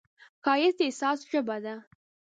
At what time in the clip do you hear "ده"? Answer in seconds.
1.65-1.75